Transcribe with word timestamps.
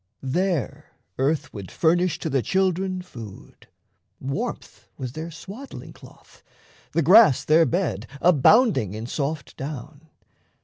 There 0.23 0.93
earth 1.19 1.53
would 1.53 1.69
furnish 1.69 2.17
to 2.17 2.29
the 2.31 2.41
children 2.41 3.03
food; 3.03 3.67
Warmth 4.19 4.87
was 4.97 5.11
their 5.11 5.29
swaddling 5.29 5.93
cloth, 5.93 6.41
the 6.93 7.03
grass 7.03 7.45
their 7.45 7.67
bed 7.67 8.07
Abounding 8.19 8.95
in 8.95 9.05
soft 9.05 9.55
down. 9.57 10.07